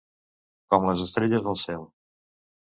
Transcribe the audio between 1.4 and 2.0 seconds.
al cel.